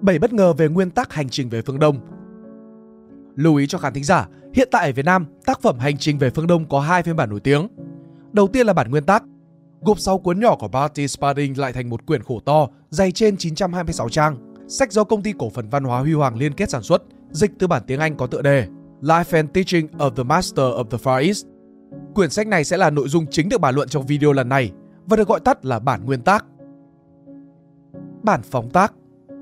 7 0.00 0.18
bất 0.18 0.32
ngờ 0.32 0.52
về 0.52 0.68
nguyên 0.68 0.90
tắc 0.90 1.12
hành 1.12 1.28
trình 1.28 1.48
về 1.48 1.62
phương 1.62 1.78
Đông. 1.78 1.98
Lưu 3.36 3.56
ý 3.56 3.66
cho 3.66 3.78
khán 3.78 3.94
thính 3.94 4.04
giả, 4.04 4.28
hiện 4.54 4.68
tại 4.70 4.86
ở 4.86 4.92
Việt 4.92 5.04
Nam, 5.04 5.26
tác 5.44 5.62
phẩm 5.62 5.78
Hành 5.78 5.98
trình 5.98 6.18
về 6.18 6.30
phương 6.30 6.46
Đông 6.46 6.68
có 6.68 6.80
hai 6.80 7.02
phiên 7.02 7.16
bản 7.16 7.30
nổi 7.30 7.40
tiếng. 7.40 7.68
Đầu 8.32 8.48
tiên 8.48 8.66
là 8.66 8.72
bản 8.72 8.90
nguyên 8.90 9.04
tắc, 9.04 9.24
gộp 9.80 9.98
6 9.98 10.18
cuốn 10.18 10.40
nhỏ 10.40 10.56
của 10.56 10.68
Barty 10.68 11.08
Spalding 11.08 11.58
lại 11.58 11.72
thành 11.72 11.90
một 11.90 12.06
quyển 12.06 12.22
khổ 12.22 12.40
to, 12.44 12.68
dày 12.90 13.12
trên 13.12 13.36
926 13.36 14.08
trang. 14.08 14.54
Sách 14.68 14.92
do 14.92 15.04
công 15.04 15.22
ty 15.22 15.32
cổ 15.38 15.50
phần 15.50 15.68
văn 15.68 15.84
hóa 15.84 16.00
Huy 16.00 16.12
Hoàng 16.12 16.36
liên 16.36 16.52
kết 16.52 16.70
sản 16.70 16.82
xuất, 16.82 17.02
dịch 17.30 17.50
từ 17.58 17.66
bản 17.66 17.82
tiếng 17.86 18.00
Anh 18.00 18.16
có 18.16 18.26
tựa 18.26 18.42
đề 18.42 18.66
Life 19.00 19.36
and 19.36 19.50
Teaching 19.54 19.86
of 19.98 20.10
the 20.10 20.22
Master 20.22 20.64
of 20.64 20.84
the 20.84 20.98
Far 20.98 21.26
East. 21.26 21.46
Quyển 22.14 22.30
sách 22.30 22.46
này 22.46 22.64
sẽ 22.64 22.76
là 22.76 22.90
nội 22.90 23.08
dung 23.08 23.26
chính 23.30 23.48
được 23.48 23.60
bàn 23.60 23.74
luận 23.74 23.88
trong 23.88 24.06
video 24.06 24.32
lần 24.32 24.48
này 24.48 24.70
và 25.06 25.16
được 25.16 25.28
gọi 25.28 25.40
tắt 25.40 25.64
là 25.64 25.78
bản 25.78 26.04
nguyên 26.04 26.22
tác. 26.22 26.44
Bản 28.22 28.42
phóng 28.42 28.70
tác 28.70 28.92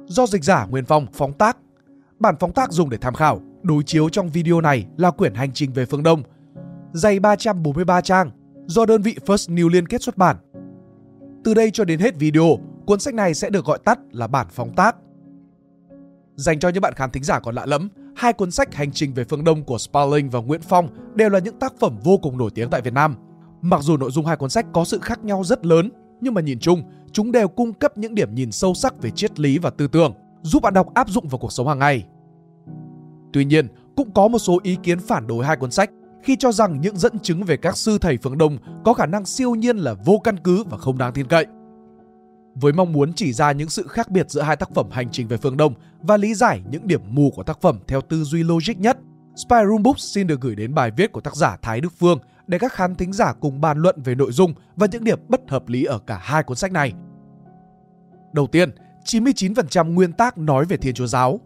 do 0.07 0.27
dịch 0.27 0.45
giả 0.45 0.67
Nguyên 0.67 0.85
Phong 0.85 1.07
phóng 1.13 1.33
tác. 1.33 1.57
Bản 2.19 2.35
phóng 2.41 2.53
tác 2.53 2.73
dùng 2.73 2.91
để 2.91 2.99
tham 3.01 3.15
khảo, 3.15 3.41
đối 3.63 3.83
chiếu 3.83 4.09
trong 4.09 4.31
video 4.31 4.61
này 4.61 4.87
là 4.97 5.11
quyển 5.11 5.35
Hành 5.35 5.53
trình 5.53 5.73
về 5.73 5.87
phương 5.87 6.03
Đông, 6.03 6.23
dày 6.93 7.21
343 7.21 8.01
trang, 8.01 8.31
do 8.67 8.87
đơn 8.87 9.03
vị 9.03 9.17
First 9.27 9.55
New 9.55 9.69
liên 9.69 9.87
kết 9.87 10.03
xuất 10.03 10.17
bản. 10.17 10.37
Từ 11.45 11.55
đây 11.55 11.71
cho 11.71 11.85
đến 11.85 12.01
hết 12.01 12.17
video, 12.17 12.59
cuốn 12.87 13.01
sách 13.01 13.15
này 13.15 13.35
sẽ 13.35 13.51
được 13.51 13.65
gọi 13.65 13.79
tắt 13.85 13.99
là 14.11 14.27
bản 14.27 14.47
phóng 14.51 14.75
tác. 14.75 14.97
Dành 16.37 16.59
cho 16.59 16.69
những 16.69 16.81
bạn 16.81 16.93
khán 16.97 17.11
thính 17.11 17.25
giả 17.25 17.41
còn 17.41 17.55
lạ 17.55 17.67
lẫm, 17.67 17.89
hai 18.17 18.33
cuốn 18.33 18.51
sách 18.51 18.75
Hành 18.75 18.93
trình 18.93 19.15
về 19.15 19.25
phương 19.25 19.45
Đông 19.45 19.65
của 19.65 19.79
Sparling 19.79 20.31
và 20.31 20.41
Nguyễn 20.41 20.61
Phong 20.61 20.89
đều 21.15 21.31
là 21.31 21.39
những 21.39 21.59
tác 21.59 21.75
phẩm 21.81 21.99
vô 22.05 22.19
cùng 22.19 22.39
nổi 22.39 22.51
tiếng 22.55 22.71
tại 22.71 22.83
Việt 22.83 22.93
Nam. 22.93 23.17
Mặc 23.63 23.81
dù 23.83 23.97
nội 23.97 24.11
dung 24.11 24.27
hai 24.27 24.37
cuốn 24.37 24.51
sách 24.51 24.67
có 24.73 24.85
sự 24.85 24.99
khác 24.99 25.25
nhau 25.25 25.45
rất 25.45 25.67
lớn, 25.67 25.91
nhưng 26.21 26.35
mà 26.35 26.41
nhìn 26.41 26.59
chung, 26.59 26.83
chúng 27.17 27.33
đều 27.33 27.49
cung 27.49 27.73
cấp 27.73 27.99
những 27.99 28.15
điểm 28.15 28.35
nhìn 28.35 28.53
sâu 28.53 28.75
sắc 28.75 29.03
về 29.03 29.11
triết 29.11 29.41
lý 29.41 29.59
và 29.59 29.71
tư 29.71 29.89
tưởng, 29.89 30.15
giúp 30.43 30.63
bạn 30.63 30.75
đọc 30.75 30.95
áp 30.95 31.09
dụng 31.11 31.29
vào 31.29 31.39
cuộc 31.39 31.53
sống 31.53 31.69
hàng 31.69 31.79
ngày. 31.79 32.07
Tuy 33.33 33.45
nhiên, 33.45 33.69
cũng 33.97 34.11
có 34.11 34.29
một 34.29 34.39
số 34.39 34.61
ý 34.63 34.77
kiến 34.83 34.99
phản 35.01 35.27
đối 35.27 35.45
hai 35.45 35.57
cuốn 35.57 35.71
sách 35.71 35.91
khi 36.23 36.37
cho 36.37 36.53
rằng 36.53 36.81
những 36.81 36.97
dẫn 36.97 37.19
chứng 37.19 37.45
về 37.45 37.57
các 37.57 37.77
sư 37.77 37.99
thầy 37.99 38.17
phương 38.17 38.39
Đông 38.39 38.59
có 38.85 38.95
khả 38.95 39.07
năng 39.07 39.25
siêu 39.25 39.55
nhiên 39.55 39.77
là 39.77 39.95
vô 39.95 40.21
căn 40.25 40.37
cứ 40.37 40.65
và 40.65 40.79
không 40.79 40.99
đáng 40.99 41.13
tin 41.13 41.27
cậy. 41.27 41.47
Với 42.55 42.73
mong 42.73 42.93
muốn 42.93 43.13
chỉ 43.13 43.33
ra 43.33 43.53
những 43.53 43.69
sự 43.69 43.87
khác 43.87 44.11
biệt 44.11 44.31
giữa 44.31 44.43
hai 44.43 44.57
tác 44.57 44.75
phẩm 44.75 44.87
Hành 44.91 45.09
trình 45.13 45.29
về 45.29 45.37
phương 45.37 45.57
Đông 45.57 45.75
và 46.01 46.17
lý 46.17 46.35
giải 46.35 46.63
những 46.71 46.87
điểm 46.87 47.01
mù 47.09 47.31
của 47.37 47.43
tác 47.43 47.61
phẩm 47.61 47.79
theo 47.87 48.01
tư 48.01 48.25
duy 48.25 48.43
logic 48.43 48.79
nhất, 48.79 48.99
Spy 49.37 49.57
Room 49.69 49.83
Books 49.83 50.15
xin 50.15 50.27
được 50.27 50.41
gửi 50.41 50.55
đến 50.55 50.75
bài 50.75 50.91
viết 50.97 51.13
của 51.13 51.21
tác 51.21 51.37
giả 51.37 51.57
Thái 51.63 51.81
Đức 51.81 51.93
Phương 51.99 52.19
để 52.47 52.59
các 52.59 52.73
khán 52.73 52.95
thính 52.95 53.13
giả 53.13 53.33
cùng 53.33 53.61
bàn 53.61 53.79
luận 53.79 54.03
về 54.05 54.15
nội 54.15 54.33
dung 54.33 54.55
và 54.77 54.87
những 54.93 55.05
điểm 55.05 55.19
bất 55.29 55.41
hợp 55.49 55.69
lý 55.69 55.85
ở 55.85 55.99
cả 55.99 56.19
hai 56.23 56.43
cuốn 56.43 56.57
sách 56.57 56.73
này. 56.73 56.93
Đầu 58.37 58.47
tiên, 58.47 58.71
99% 59.05 59.95
nguyên 59.95 60.13
tác 60.13 60.39
nói 60.39 60.65
về 60.65 60.77
Thiên 60.77 60.95
Chúa 60.95 61.07
giáo. 61.07 61.41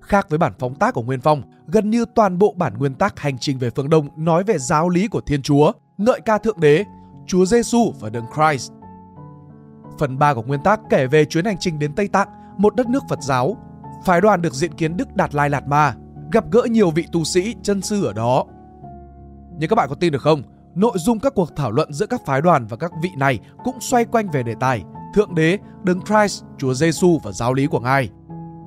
Khác 0.00 0.30
với 0.30 0.38
bản 0.38 0.52
phóng 0.58 0.74
tác 0.74 0.94
của 0.94 1.02
Nguyên 1.02 1.20
Phong, 1.20 1.42
gần 1.66 1.90
như 1.90 2.04
toàn 2.14 2.38
bộ 2.38 2.54
bản 2.56 2.78
nguyên 2.78 2.94
tác 2.94 3.20
Hành 3.20 3.38
trình 3.38 3.58
về 3.58 3.70
phương 3.70 3.90
Đông 3.90 4.08
nói 4.16 4.44
về 4.44 4.58
giáo 4.58 4.88
lý 4.88 5.08
của 5.08 5.20
Thiên 5.20 5.42
Chúa, 5.42 5.72
ngợi 5.98 6.20
ca 6.20 6.38
Thượng 6.38 6.60
Đế, 6.60 6.84
Chúa 7.26 7.44
Giêsu 7.44 7.92
và 8.00 8.10
Đấng 8.10 8.24
Christ. 8.34 8.72
Phần 9.98 10.18
3 10.18 10.34
của 10.34 10.42
nguyên 10.42 10.62
tác 10.64 10.80
kể 10.90 11.06
về 11.06 11.24
chuyến 11.24 11.44
hành 11.44 11.56
trình 11.60 11.78
đến 11.78 11.92
Tây 11.94 12.08
Tạng, 12.08 12.28
một 12.56 12.76
đất 12.76 12.88
nước 12.88 13.02
Phật 13.08 13.22
giáo. 13.22 13.56
Phái 14.04 14.20
đoàn 14.20 14.42
được 14.42 14.54
diện 14.54 14.72
kiến 14.74 14.96
Đức 14.96 15.14
Đạt 15.14 15.34
Lai 15.34 15.50
Lạt 15.50 15.66
Ma, 15.66 15.94
gặp 16.32 16.44
gỡ 16.50 16.62
nhiều 16.70 16.90
vị 16.90 17.06
tu 17.12 17.24
sĩ 17.24 17.54
chân 17.62 17.82
sư 17.82 18.04
ở 18.04 18.12
đó. 18.12 18.44
Nhưng 19.58 19.68
các 19.70 19.76
bạn 19.76 19.88
có 19.88 19.94
tin 19.94 20.12
được 20.12 20.22
không? 20.22 20.42
Nội 20.74 20.92
dung 20.98 21.20
các 21.20 21.34
cuộc 21.34 21.56
thảo 21.56 21.70
luận 21.70 21.92
giữa 21.92 22.06
các 22.06 22.20
phái 22.26 22.40
đoàn 22.40 22.66
và 22.66 22.76
các 22.76 22.92
vị 23.02 23.10
này 23.16 23.38
cũng 23.64 23.80
xoay 23.80 24.04
quanh 24.04 24.30
về 24.30 24.42
đề 24.42 24.54
tài 24.60 24.84
Thượng 25.14 25.34
Đế, 25.34 25.58
Đấng 25.82 26.00
Christ, 26.00 26.44
Chúa 26.58 26.74
Giêsu 26.74 27.18
và 27.22 27.32
giáo 27.32 27.54
lý 27.54 27.66
của 27.66 27.80
Ngài. 27.80 28.10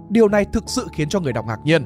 Điều 0.10 0.28
này 0.28 0.46
thực 0.46 0.64
sự 0.68 0.88
khiến 0.94 1.10
cho 1.10 1.20
người 1.20 1.34
đọc 1.34 1.46
ngạc 1.48 1.60
nhiên. 1.64 1.86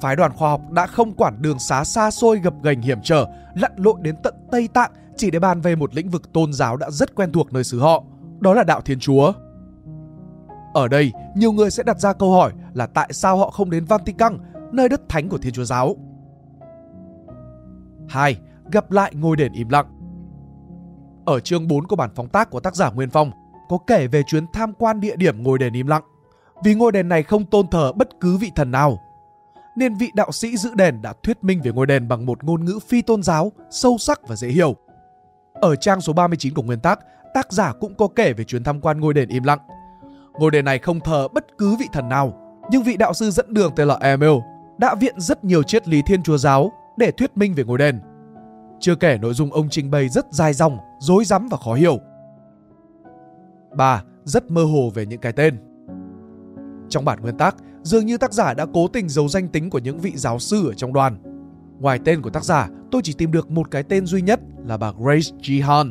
Phái 0.00 0.16
đoàn 0.16 0.32
khoa 0.32 0.50
học 0.50 0.60
đã 0.70 0.86
không 0.86 1.12
quản 1.12 1.42
đường 1.42 1.58
xá 1.58 1.84
xa 1.84 2.10
xôi 2.10 2.38
gập 2.38 2.54
ghềnh 2.62 2.80
hiểm 2.82 2.98
trở, 3.02 3.26
lặn 3.54 3.72
lội 3.76 3.94
đến 4.00 4.16
tận 4.22 4.34
Tây 4.50 4.68
Tạng 4.68 4.90
chỉ 5.16 5.30
để 5.30 5.38
bàn 5.38 5.60
về 5.60 5.76
một 5.76 5.94
lĩnh 5.94 6.08
vực 6.08 6.32
tôn 6.32 6.52
giáo 6.52 6.76
đã 6.76 6.90
rất 6.90 7.14
quen 7.14 7.32
thuộc 7.32 7.52
nơi 7.52 7.64
xứ 7.64 7.80
họ, 7.80 8.04
đó 8.40 8.54
là 8.54 8.64
đạo 8.64 8.80
Thiên 8.80 8.98
Chúa. 8.98 9.32
Ở 10.74 10.88
đây, 10.88 11.12
nhiều 11.34 11.52
người 11.52 11.70
sẽ 11.70 11.82
đặt 11.82 12.00
ra 12.00 12.12
câu 12.12 12.32
hỏi 12.32 12.52
là 12.74 12.86
tại 12.86 13.08
sao 13.12 13.36
họ 13.36 13.50
không 13.50 13.70
đến 13.70 13.84
Vatican, 13.84 14.38
nơi 14.72 14.88
đất 14.88 15.08
thánh 15.08 15.28
của 15.28 15.38
Thiên 15.38 15.52
Chúa 15.52 15.64
giáo. 15.64 15.96
2. 18.08 18.38
Gặp 18.72 18.90
lại 18.90 19.12
ngôi 19.14 19.36
đền 19.36 19.52
im 19.52 19.68
lặng 19.68 19.86
ở 21.26 21.40
chương 21.40 21.68
4 21.68 21.86
của 21.86 21.96
bản 21.96 22.10
phóng 22.14 22.28
tác 22.28 22.50
của 22.50 22.60
tác 22.60 22.76
giả 22.76 22.90
Nguyên 22.90 23.10
Phong 23.10 23.30
có 23.68 23.78
kể 23.86 24.06
về 24.06 24.22
chuyến 24.22 24.46
tham 24.52 24.72
quan 24.78 25.00
địa 25.00 25.16
điểm 25.16 25.42
ngôi 25.42 25.58
đền 25.58 25.72
im 25.72 25.86
lặng. 25.86 26.02
Vì 26.64 26.74
ngôi 26.74 26.92
đền 26.92 27.08
này 27.08 27.22
không 27.22 27.44
tôn 27.44 27.68
thờ 27.68 27.92
bất 27.92 28.08
cứ 28.20 28.36
vị 28.36 28.50
thần 28.56 28.70
nào, 28.70 28.98
nên 29.76 29.94
vị 29.94 30.10
đạo 30.14 30.32
sĩ 30.32 30.56
giữ 30.56 30.74
đền 30.74 31.02
đã 31.02 31.12
thuyết 31.22 31.44
minh 31.44 31.60
về 31.64 31.72
ngôi 31.72 31.86
đền 31.86 32.08
bằng 32.08 32.26
một 32.26 32.44
ngôn 32.44 32.64
ngữ 32.64 32.78
phi 32.88 33.02
tôn 33.02 33.22
giáo, 33.22 33.52
sâu 33.70 33.98
sắc 33.98 34.20
và 34.28 34.36
dễ 34.36 34.48
hiểu. 34.48 34.76
Ở 35.54 35.76
trang 35.76 36.00
số 36.00 36.12
39 36.12 36.54
của 36.54 36.62
nguyên 36.62 36.80
tác, 36.80 36.98
tác 37.34 37.52
giả 37.52 37.72
cũng 37.80 37.94
có 37.94 38.08
kể 38.16 38.32
về 38.32 38.44
chuyến 38.44 38.64
tham 38.64 38.80
quan 38.80 39.00
ngôi 39.00 39.14
đền 39.14 39.28
im 39.28 39.42
lặng. 39.42 39.58
Ngôi 40.38 40.50
đền 40.50 40.64
này 40.64 40.78
không 40.78 41.00
thờ 41.00 41.28
bất 41.28 41.58
cứ 41.58 41.76
vị 41.76 41.86
thần 41.92 42.08
nào, 42.08 42.58
nhưng 42.70 42.82
vị 42.82 42.96
đạo 42.96 43.14
sư 43.14 43.30
dẫn 43.30 43.54
đường 43.54 43.72
tên 43.76 43.88
là 43.88 43.98
Emil 44.00 44.38
đã 44.78 44.94
viện 44.94 45.20
rất 45.20 45.44
nhiều 45.44 45.62
triết 45.62 45.88
lý 45.88 46.02
thiên 46.06 46.22
chúa 46.22 46.36
giáo 46.36 46.72
để 46.96 47.10
thuyết 47.10 47.36
minh 47.36 47.54
về 47.54 47.64
ngôi 47.64 47.78
đền. 47.78 48.00
Chưa 48.84 48.94
kể 48.94 49.18
nội 49.18 49.34
dung 49.34 49.52
ông 49.52 49.68
trình 49.70 49.90
bày 49.90 50.08
rất 50.08 50.26
dài 50.32 50.52
dòng, 50.52 50.78
rối 50.98 51.24
rắm 51.24 51.48
và 51.50 51.56
khó 51.56 51.74
hiểu. 51.74 52.00
3. 53.76 54.02
Rất 54.24 54.50
mơ 54.50 54.64
hồ 54.64 54.90
về 54.94 55.06
những 55.06 55.20
cái 55.20 55.32
tên. 55.32 55.56
Trong 56.88 57.04
bản 57.04 57.20
nguyên 57.20 57.36
tác, 57.36 57.56
dường 57.82 58.06
như 58.06 58.18
tác 58.18 58.32
giả 58.32 58.54
đã 58.54 58.66
cố 58.74 58.88
tình 58.88 59.08
giấu 59.08 59.28
danh 59.28 59.48
tính 59.48 59.70
của 59.70 59.78
những 59.78 59.98
vị 59.98 60.12
giáo 60.16 60.38
sư 60.38 60.68
ở 60.68 60.74
trong 60.74 60.92
đoàn. 60.92 61.16
Ngoài 61.80 61.98
tên 62.04 62.22
của 62.22 62.30
tác 62.30 62.44
giả, 62.44 62.68
tôi 62.90 63.02
chỉ 63.04 63.12
tìm 63.12 63.32
được 63.32 63.50
một 63.50 63.70
cái 63.70 63.82
tên 63.82 64.06
duy 64.06 64.22
nhất 64.22 64.40
là 64.66 64.76
bà 64.76 64.92
Grace 64.92 65.36
Jihan. 65.40 65.90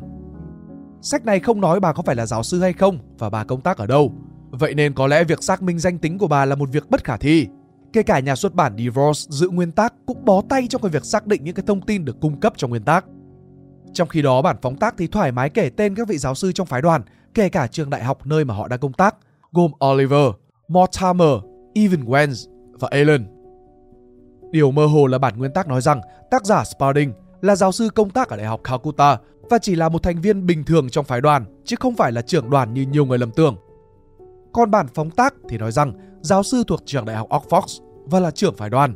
Sách 1.01 1.25
này 1.25 1.39
không 1.39 1.61
nói 1.61 1.79
bà 1.79 1.93
có 1.93 2.03
phải 2.03 2.15
là 2.15 2.25
giáo 2.25 2.43
sư 2.43 2.61
hay 2.61 2.73
không 2.73 2.97
và 3.17 3.29
bà 3.29 3.43
công 3.43 3.61
tác 3.61 3.77
ở 3.77 3.87
đâu. 3.87 4.13
Vậy 4.51 4.75
nên 4.75 4.93
có 4.93 5.07
lẽ 5.07 5.23
việc 5.23 5.43
xác 5.43 5.61
minh 5.61 5.79
danh 5.79 5.97
tính 5.97 6.17
của 6.17 6.27
bà 6.27 6.45
là 6.45 6.55
một 6.55 6.69
việc 6.71 6.89
bất 6.89 7.03
khả 7.03 7.17
thi. 7.17 7.47
Kể 7.93 8.03
cả 8.03 8.19
nhà 8.19 8.35
xuất 8.35 8.53
bản 8.53 8.77
Divorce 8.77 9.27
giữ 9.29 9.49
nguyên 9.49 9.71
tác 9.71 9.93
cũng 10.05 10.25
bó 10.25 10.41
tay 10.49 10.67
trong 10.69 10.81
cái 10.81 10.91
việc 10.91 11.05
xác 11.05 11.27
định 11.27 11.43
những 11.43 11.55
cái 11.55 11.63
thông 11.67 11.81
tin 11.81 12.05
được 12.05 12.19
cung 12.21 12.39
cấp 12.39 12.53
trong 12.57 12.69
nguyên 12.69 12.83
tác. 12.83 13.05
Trong 13.93 14.07
khi 14.07 14.21
đó 14.21 14.41
bản 14.41 14.55
phóng 14.61 14.75
tác 14.75 14.95
thì 14.97 15.07
thoải 15.07 15.31
mái 15.31 15.49
kể 15.49 15.69
tên 15.69 15.95
các 15.95 16.07
vị 16.07 16.17
giáo 16.17 16.35
sư 16.35 16.51
trong 16.51 16.67
phái 16.67 16.81
đoàn, 16.81 17.01
kể 17.33 17.49
cả 17.49 17.67
trường 17.67 17.89
đại 17.89 18.03
học 18.03 18.25
nơi 18.25 18.45
mà 18.45 18.53
họ 18.53 18.67
đang 18.67 18.79
công 18.79 18.93
tác, 18.93 19.15
gồm 19.51 19.71
Oliver, 19.85 20.31
Mortimer, 20.67 21.37
Evan 21.73 22.05
Wenz 22.05 22.49
và 22.79 22.87
Alan. 22.91 23.25
Điều 24.51 24.71
mơ 24.71 24.85
hồ 24.85 25.07
là 25.07 25.17
bản 25.17 25.37
nguyên 25.37 25.53
tác 25.53 25.67
nói 25.67 25.81
rằng 25.81 26.01
tác 26.31 26.45
giả 26.45 26.63
Spalding 26.63 27.13
là 27.41 27.55
giáo 27.55 27.71
sư 27.71 27.89
công 27.95 28.09
tác 28.09 28.29
ở 28.29 28.37
Đại 28.37 28.45
học 28.45 28.61
Calcutta 28.63 29.17
và 29.49 29.57
chỉ 29.57 29.75
là 29.75 29.89
một 29.89 30.03
thành 30.03 30.21
viên 30.21 30.45
bình 30.45 30.63
thường 30.63 30.89
trong 30.89 31.05
phái 31.05 31.21
đoàn, 31.21 31.45
chứ 31.65 31.75
không 31.79 31.95
phải 31.95 32.11
là 32.11 32.21
trưởng 32.21 32.49
đoàn 32.49 32.73
như 32.73 32.81
nhiều 32.81 33.05
người 33.05 33.17
lầm 33.17 33.31
tưởng. 33.31 33.55
Còn 34.53 34.71
bản 34.71 34.87
phóng 34.93 35.11
tác 35.11 35.35
thì 35.49 35.57
nói 35.57 35.71
rằng 35.71 35.93
giáo 36.21 36.43
sư 36.43 36.63
thuộc 36.67 36.79
trường 36.85 37.05
đại 37.05 37.15
học 37.15 37.29
Oxford 37.29 37.83
và 38.05 38.19
là 38.19 38.31
trưởng 38.31 38.55
phái 38.55 38.69
đoàn. 38.69 38.95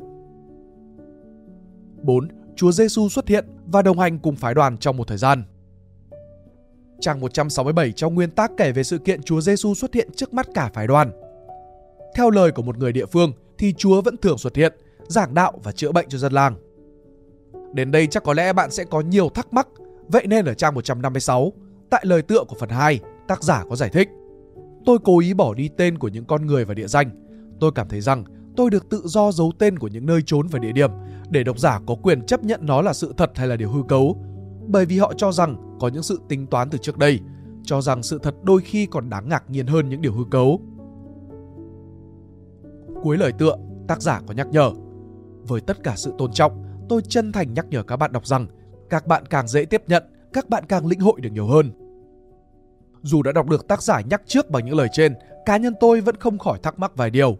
4. 2.02 2.28
Chúa 2.56 2.72
Giêsu 2.72 3.10
xuất 3.10 3.28
hiện 3.28 3.46
và 3.66 3.82
đồng 3.82 4.00
hành 4.00 4.20
cùng 4.20 4.36
phái 4.36 4.54
đoàn 4.54 4.78
trong 4.78 4.98
một 4.98 5.08
thời 5.08 5.18
gian. 5.18 5.44
Trang 7.00 7.20
167 7.20 7.92
trong 7.92 8.16
nguyên 8.16 8.32
tác 8.32 8.52
kể 8.58 8.72
về 8.72 8.84
sự 8.84 8.98
kiện 8.98 9.24
Chúa 9.24 9.42
Giêsu 9.42 9.74
xuất 9.76 9.94
hiện 9.94 10.10
trước 10.16 10.34
mắt 10.34 10.48
cả 10.54 10.70
phái 10.74 10.88
đoàn. 10.88 11.12
Theo 12.16 12.30
lời 12.30 12.52
của 12.52 12.62
một 12.62 12.78
người 12.78 12.92
địa 12.92 13.06
phương 13.06 13.32
thì 13.58 13.74
Chúa 13.74 14.02
vẫn 14.02 14.18
thường 14.18 14.38
xuất 14.38 14.56
hiện, 14.56 14.74
giảng 15.08 15.34
đạo 15.34 15.54
và 15.64 15.72
chữa 15.72 15.92
bệnh 15.92 16.10
cho 16.10 16.18
dân 16.18 16.34
làng. 16.34 16.56
Đến 17.74 17.92
đây 17.92 18.08
chắc 18.08 18.24
có 18.24 18.34
lẽ 18.34 18.54
bạn 18.54 18.72
sẽ 18.72 18.84
có 18.84 19.02
nhiều 19.02 19.30
thắc 19.30 19.54
mắc, 19.54 19.68
vậy 20.08 20.28
nên 20.28 20.46
ở 20.46 20.54
trang 20.54 20.76
156, 20.76 21.54
tại 21.90 22.04
lời 22.06 22.22
tựa 22.22 22.44
của 22.48 22.56
phần 22.60 22.70
2, 22.70 23.00
tác 23.28 23.44
giả 23.44 23.64
có 23.70 23.76
giải 23.76 23.90
thích. 23.90 24.10
Tôi 24.88 25.00
cố 25.04 25.20
ý 25.20 25.34
bỏ 25.34 25.54
đi 25.54 25.70
tên 25.78 25.98
của 25.98 26.08
những 26.08 26.26
con 26.26 26.46
người 26.46 26.66
và 26.66 26.74
địa 26.74 26.88
danh. 26.88 27.10
Tôi 27.60 27.72
cảm 27.76 27.88
thấy 27.88 28.02
rằng 28.02 28.24
tôi 28.56 28.70
được 28.70 28.90
tự 28.90 29.02
do 29.06 29.32
giấu 29.32 29.52
tên 29.60 29.80
của 29.80 29.88
những 29.88 30.06
nơi 30.06 30.22
trốn 30.26 30.48
và 30.48 30.60
địa 30.60 30.72
điểm 30.72 30.92
để 31.30 31.44
độc 31.44 31.60
giả 31.60 31.80
có 31.86 31.96
quyền 31.96 32.26
chấp 32.26 32.44
nhận 32.44 32.60
nó 32.64 32.82
là 32.82 32.94
sự 32.94 33.14
thật 33.18 33.32
hay 33.36 33.48
là 33.48 33.56
điều 33.56 33.72
hư 33.72 33.84
cấu. 33.88 34.18
Bởi 34.68 34.86
vì 34.86 34.98
họ 34.98 35.14
cho 35.18 35.32
rằng 35.32 35.78
có 35.80 35.88
những 35.88 36.04
sự 36.04 36.20
tính 36.30 36.48
toán 36.48 36.70
từ 36.70 36.78
trước 36.78 36.98
đây, 36.98 37.20
cho 37.64 37.82
rằng 37.82 38.04
sự 38.04 38.20
thật 38.24 38.36
đôi 38.44 38.62
khi 38.62 38.86
còn 38.86 39.10
đáng 39.10 39.30
ngạc 39.30 39.44
nhiên 39.50 39.68
hơn 39.68 39.90
những 39.90 40.02
điều 40.02 40.14
hư 40.14 40.24
cấu. 40.32 40.62
Cuối 43.04 43.18
lời 43.18 43.32
tựa, 43.38 43.56
tác 43.88 44.02
giả 44.02 44.22
có 44.28 44.34
nhắc 44.34 44.48
nhở. 44.52 44.72
Với 45.48 45.62
tất 45.62 45.84
cả 45.84 45.94
sự 45.96 46.14
tôn 46.18 46.32
trọng, 46.32 46.64
tôi 46.90 47.02
chân 47.08 47.32
thành 47.32 47.54
nhắc 47.54 47.66
nhở 47.70 47.84
các 47.84 47.98
bạn 47.98 48.12
đọc 48.12 48.26
rằng 48.28 48.48
các 48.90 49.08
bạn 49.08 49.26
càng 49.26 49.48
dễ 49.48 49.66
tiếp 49.66 49.84
nhận, 49.88 50.04
các 50.34 50.50
bạn 50.50 50.64
càng 50.68 50.88
lĩnh 50.88 51.00
hội 51.00 51.22
được 51.22 51.30
nhiều 51.34 51.48
hơn. 51.48 51.87
Dù 53.08 53.24
đã 53.24 53.32
đọc 53.32 53.50
được 53.50 53.68
tác 53.68 53.84
giả 53.84 54.02
nhắc 54.02 54.22
trước 54.26 54.50
bằng 54.50 54.66
những 54.66 54.78
lời 54.78 54.88
trên, 54.92 55.16
cá 55.46 55.58
nhân 55.58 55.74
tôi 55.80 56.02
vẫn 56.02 56.16
không 56.16 56.38
khỏi 56.38 56.60
thắc 56.64 56.80
mắc 56.80 56.96
vài 56.96 57.10
điều. 57.10 57.38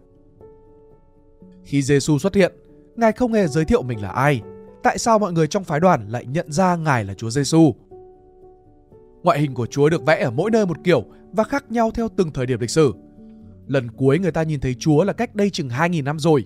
Khi 1.64 1.82
Giêsu 1.82 2.18
xuất 2.18 2.34
hiện, 2.34 2.52
Ngài 2.96 3.12
không 3.12 3.32
hề 3.32 3.46
giới 3.46 3.64
thiệu 3.64 3.82
mình 3.82 4.02
là 4.02 4.08
ai. 4.08 4.40
Tại 4.82 4.98
sao 4.98 5.18
mọi 5.18 5.32
người 5.32 5.46
trong 5.46 5.64
phái 5.64 5.80
đoàn 5.80 6.08
lại 6.08 6.26
nhận 6.26 6.52
ra 6.52 6.76
Ngài 6.76 7.04
là 7.04 7.14
Chúa 7.14 7.30
Giêsu? 7.30 7.72
Ngoại 9.22 9.40
hình 9.40 9.54
của 9.54 9.66
Chúa 9.66 9.88
được 9.88 10.06
vẽ 10.06 10.22
ở 10.22 10.30
mỗi 10.30 10.50
nơi 10.50 10.66
một 10.66 10.76
kiểu 10.84 11.04
và 11.32 11.44
khác 11.44 11.64
nhau 11.70 11.90
theo 11.90 12.08
từng 12.16 12.32
thời 12.32 12.46
điểm 12.46 12.60
lịch 12.60 12.70
sử. 12.70 12.92
Lần 13.66 13.90
cuối 13.90 14.18
người 14.18 14.32
ta 14.32 14.42
nhìn 14.42 14.60
thấy 14.60 14.74
Chúa 14.78 15.04
là 15.04 15.12
cách 15.12 15.34
đây 15.34 15.50
chừng 15.50 15.68
2.000 15.68 16.04
năm 16.04 16.18
rồi. 16.18 16.44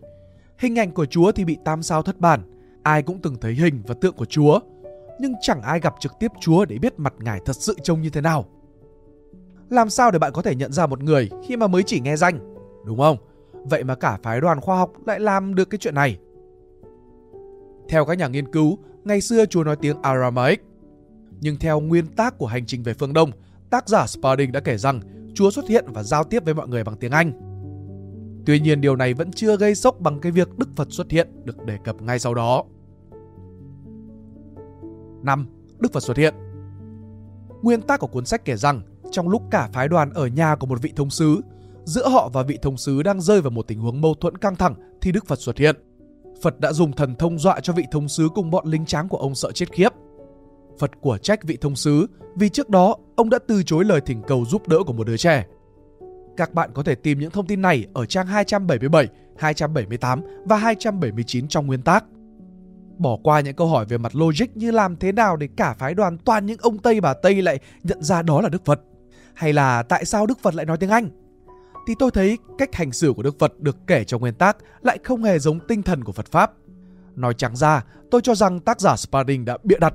Hình 0.59 0.79
ảnh 0.79 0.91
của 0.91 1.07
Chúa 1.07 1.33
thì 1.33 1.45
bị 1.45 1.57
tam 1.65 1.83
sao 1.83 2.03
thất 2.03 2.21
bản. 2.21 2.41
Ai 2.83 3.03
cũng 3.03 3.19
từng 3.23 3.37
thấy 3.41 3.55
hình 3.55 3.83
và 3.87 3.95
tượng 4.01 4.15
của 4.15 4.25
Chúa. 4.25 4.61
Nhưng 5.21 5.33
chẳng 5.41 5.63
ai 5.63 5.81
gặp 5.81 5.95
trực 6.01 6.13
tiếp 6.21 6.33
Chúa 6.41 6.65
để 6.65 6.79
biết 6.79 6.93
mặt 6.97 7.15
Ngài 7.19 7.41
thật 7.45 7.57
sự 7.57 7.75
trông 7.83 8.03
như 8.03 8.11
thế 8.11 8.21
nào. 8.21 8.49
Làm 9.71 9.91
sao 9.91 10.11
để 10.11 10.19
bạn 10.19 10.33
có 10.33 10.43
thể 10.43 10.55
nhận 10.55 10.73
ra 10.73 10.87
một 10.87 11.03
người 11.03 11.31
khi 11.45 11.57
mà 11.57 11.67
mới 11.67 11.83
chỉ 11.83 12.01
nghe 12.01 12.17
danh? 12.17 12.39
Đúng 12.87 12.99
không? 12.99 13.17
Vậy 13.53 13.85
mà 13.85 13.95
cả 13.95 14.19
phái 14.23 14.41
đoàn 14.41 14.61
khoa 14.61 14.77
học 14.77 14.93
lại 15.07 15.21
làm 15.21 15.55
được 15.55 15.71
cái 15.71 15.79
chuyện 15.79 15.95
này. 15.95 16.19
Theo 17.89 18.05
các 18.05 18.19
nhà 18.19 18.29
nghiên 18.29 18.53
cứu, 18.53 18.79
ngày 19.05 19.21
xưa 19.21 19.47
Chúa 19.47 19.65
nói 19.65 19.77
tiếng 19.77 20.03
Aramaic. 20.03 20.63
Nhưng 21.41 21.57
theo 21.57 21.81
nguyên 21.81 22.07
tác 22.07 22.39
của 22.39 22.47
hành 22.47 22.67
trình 22.67 22.83
về 22.83 22.95
phương 22.95 23.13
Đông, 23.13 23.31
tác 23.71 23.89
giả 23.89 24.07
Spalding 24.07 24.53
đã 24.53 24.61
kể 24.61 24.77
rằng 24.77 25.01
Chúa 25.35 25.51
xuất 25.51 25.69
hiện 25.69 25.85
và 25.89 26.03
giao 26.03 26.25
tiếp 26.25 26.45
với 26.45 26.55
mọi 26.55 26.69
người 26.69 26.85
bằng 26.85 26.97
tiếng 26.97 27.13
Anh. 27.13 27.33
Tuy 28.47 28.61
nhiên 28.61 28.81
điều 28.81 28.97
này 28.97 29.15
vẫn 29.15 29.33
chưa 29.33 29.57
gây 29.57 29.75
sốc 29.75 30.01
bằng 30.01 30.21
cái 30.21 30.33
việc 30.33 30.59
Đức 30.59 30.69
Phật 30.77 30.89
xuất 30.91 31.11
hiện 31.11 31.29
được 31.45 31.65
đề 31.65 31.79
cập 31.85 32.03
ngay 32.03 32.19
sau 32.19 32.35
đó. 32.35 32.65
5. 35.23 35.47
Đức 35.79 35.93
Phật 35.93 36.03
xuất 36.03 36.17
hiện 36.17 36.35
Nguyên 37.63 37.83
tác 37.83 38.01
của 38.01 38.07
cuốn 38.07 38.25
sách 38.25 38.45
kể 38.45 38.57
rằng 38.57 38.81
trong 39.11 39.29
lúc 39.29 39.43
cả 39.51 39.69
phái 39.73 39.89
đoàn 39.89 40.11
ở 40.13 40.27
nhà 40.27 40.57
của 40.57 40.67
một 40.67 40.83
vị 40.83 40.93
thông 40.97 41.11
sứ, 41.11 41.41
giữa 41.85 42.09
họ 42.09 42.31
và 42.33 42.43
vị 42.43 42.59
thông 42.63 42.77
sứ 42.77 43.03
đang 43.03 43.21
rơi 43.21 43.41
vào 43.41 43.51
một 43.51 43.69
tình 43.69 43.81
huống 43.81 44.01
mâu 44.01 44.15
thuẫn 44.15 44.39
căng 44.39 44.57
thẳng 44.57 44.75
thì 45.01 45.13
Đức 45.13 45.27
Phật 45.27 45.41
xuất 45.41 45.59
hiện. 45.59 45.77
Phật 46.43 46.61
đã 46.61 46.73
dùng 46.73 46.93
thần 46.93 47.15
thông 47.15 47.39
dọa 47.39 47.61
cho 47.61 47.73
vị 47.73 47.85
thông 47.91 48.09
sứ 48.09 48.29
cùng 48.35 48.51
bọn 48.51 48.67
lính 48.67 48.87
tráng 48.87 49.09
của 49.09 49.17
ông 49.17 49.35
sợ 49.35 49.53
chết 49.53 49.73
khiếp. 49.73 49.89
Phật 50.79 50.91
của 51.01 51.19
trách 51.19 51.45
vị 51.45 51.59
thông 51.61 51.77
sứ 51.77 52.07
vì 52.37 52.49
trước 52.49 52.69
đó 52.69 52.97
ông 53.17 53.31
đã 53.31 53.39
từ 53.49 53.63
chối 53.63 53.85
lời 53.85 54.01
thỉnh 54.01 54.23
cầu 54.27 54.45
giúp 54.45 54.69
đỡ 54.69 54.79
của 54.87 54.93
một 54.93 55.07
đứa 55.07 55.17
trẻ. 55.17 55.47
Các 56.37 56.55
bạn 56.55 56.71
có 56.75 56.83
thể 56.83 56.95
tìm 56.95 57.19
những 57.19 57.31
thông 57.31 57.47
tin 57.47 57.63
này 57.63 57.87
ở 57.95 58.07
trang 58.07 58.27
277, 58.27 59.09
278 59.37 60.23
và 60.45 60.57
279 60.57 61.49
trong 61.49 61.67
nguyên 61.67 61.83
tác. 61.83 62.05
Bỏ 62.99 63.19
qua 63.23 63.41
những 63.41 63.57
câu 63.57 63.67
hỏi 63.67 63.85
về 63.85 63.99
mặt 63.99 64.17
logic 64.17 64.57
như 64.57 64.71
làm 64.71 64.97
thế 64.97 65.13
nào 65.13 65.37
để 65.37 65.49
cả 65.57 65.75
phái 65.79 65.95
đoàn 65.95 66.19
toàn 66.19 66.47
những 66.47 66.59
ông 66.61 66.79
Tây 66.79 67.01
bà 67.01 67.15
Tây 67.15 67.43
lại 67.43 67.59
nhận 67.83 68.03
ra 68.03 68.23
đó 68.23 68.41
là 68.41 68.49
Đức 68.49 68.65
Phật. 68.65 68.81
Hay 69.35 69.53
là 69.53 69.83
tại 69.83 70.05
sao 70.05 70.27
Đức 70.27 70.39
Phật 70.39 70.55
lại 70.55 70.67
nói 70.67 70.77
tiếng 70.77 70.91
Anh? 70.91 71.09
Thì 71.87 71.95
tôi 71.99 72.11
thấy 72.11 72.39
cách 72.59 72.75
hành 72.75 72.93
xử 72.93 73.13
của 73.13 73.23
Đức 73.23 73.39
Phật 73.39 73.61
được 73.61 73.77
kể 73.87 74.05
trong 74.05 74.21
nguyên 74.21 74.35
tác 74.35 74.57
lại 74.83 74.99
không 75.05 75.23
hề 75.23 75.39
giống 75.39 75.61
tinh 75.69 75.83
thần 75.83 76.05
của 76.05 76.13
Phật 76.13 76.27
Pháp. 76.27 76.53
Nói 77.15 77.35
trắng 77.35 77.57
ra, 77.57 77.85
tôi 78.11 78.21
cho 78.21 78.35
rằng 78.35 78.61
tác 78.61 78.81
giả 78.81 78.97
Sparding 78.97 79.45
đã 79.45 79.59
bịa 79.65 79.79
đặt. 79.81 79.95